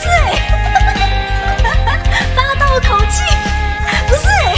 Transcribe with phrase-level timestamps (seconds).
[0.00, 0.32] 是哎，
[2.36, 3.22] 发到口气，
[4.08, 4.54] 不是哎。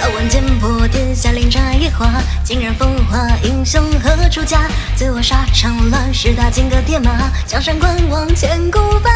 [0.00, 2.06] 刀万剑破天下，连斩野花，
[2.44, 4.68] 竟然风华英雄何处家？
[4.94, 9.10] 醉卧沙场乱世，大金戈铁马，江山观望，千古繁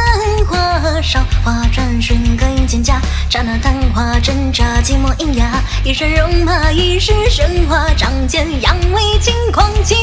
[0.48, 0.56] 华。
[1.02, 2.94] 韶华转瞬，各饮蒹葭，
[3.28, 5.62] 刹那昙花，挣扎寂寞喑哑。
[5.84, 9.94] 一身戎马，一世神话，仗剑扬威，轻狂气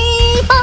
[0.48, 0.56] 拔。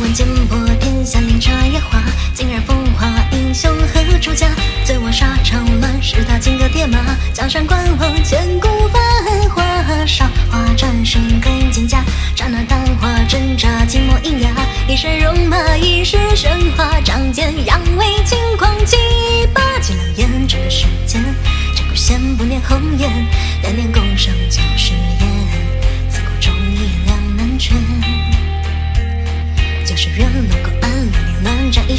[0.00, 4.48] 问剑破天下，连插野花，竟然风华英雄何处家？
[4.84, 6.98] 醉卧沙场乱世，他金戈铁马，
[7.34, 9.00] 江山观望，千古繁
[9.50, 9.62] 华。
[10.06, 11.98] 韶华转瞬，更蒹葭，
[12.34, 14.50] 刹那昙花，挣扎寂寞喑哑。
[14.88, 18.96] 一身戎马，一世神话，仗剑扬威，轻狂气
[19.52, 19.60] 拔。
[19.80, 21.22] 几两胭脂世间，
[21.76, 23.10] 这古仙不念红颜，
[23.62, 25.28] 难念共生旧誓言，
[26.08, 26.79] 自古忠义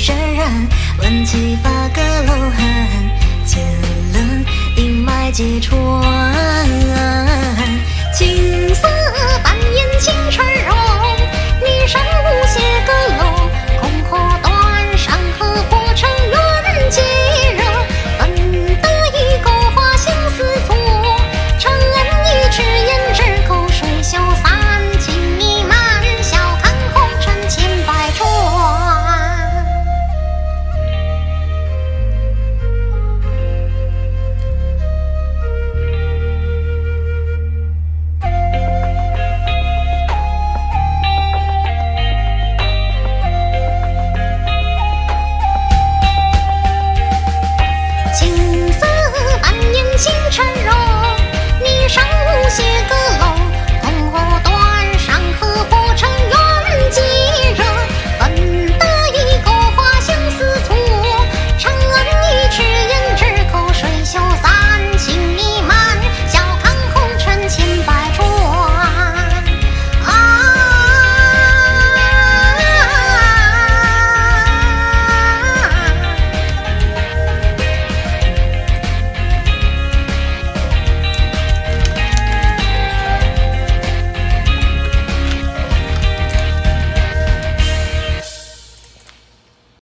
[0.01, 2.57] 渲染，挽起发阁楼寒，
[3.45, 3.63] 剑
[4.13, 4.43] 冷
[4.75, 5.77] 阴霾揭穿，
[8.11, 8.87] 青丝